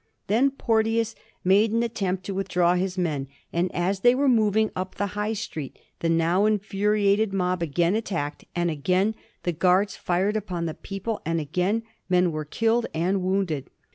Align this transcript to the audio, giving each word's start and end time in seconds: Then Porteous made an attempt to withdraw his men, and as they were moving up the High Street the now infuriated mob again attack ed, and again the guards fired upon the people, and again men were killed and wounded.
Then 0.25 0.49
Porteous 0.49 1.13
made 1.43 1.71
an 1.71 1.83
attempt 1.83 2.23
to 2.23 2.33
withdraw 2.33 2.73
his 2.73 2.97
men, 2.97 3.27
and 3.53 3.69
as 3.71 3.99
they 3.99 4.15
were 4.15 4.27
moving 4.27 4.71
up 4.75 4.95
the 4.95 5.05
High 5.13 5.33
Street 5.33 5.77
the 5.99 6.09
now 6.09 6.47
infuriated 6.47 7.31
mob 7.33 7.61
again 7.61 7.93
attack 7.95 8.41
ed, 8.41 8.47
and 8.59 8.71
again 8.71 9.13
the 9.43 9.53
guards 9.53 9.95
fired 9.95 10.35
upon 10.35 10.65
the 10.65 10.73
people, 10.73 11.21
and 11.23 11.39
again 11.39 11.83
men 12.09 12.31
were 12.31 12.45
killed 12.45 12.87
and 12.95 13.21
wounded. 13.21 13.69